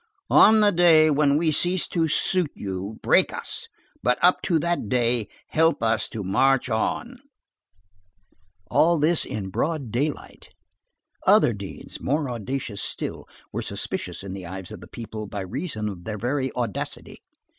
[0.31, 3.67] —"On the day when we cease to suit you, break us,
[4.01, 7.19] but up to that day, help us to march on."
[8.71, 10.49] All this in broad daylight.
[11.27, 15.87] Other deeds, more audacious still, were suspicious in the eyes of the people by reason
[15.87, 17.21] of their very audacity.